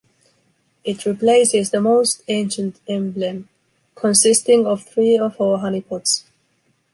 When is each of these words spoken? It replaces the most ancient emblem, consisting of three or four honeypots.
It 0.83 1.05
replaces 1.05 1.69
the 1.69 1.79
most 1.79 2.23
ancient 2.27 2.79
emblem, 2.89 3.49
consisting 3.93 4.65
of 4.65 4.81
three 4.81 5.19
or 5.19 5.29
four 5.29 5.59
honeypots. 5.59 6.23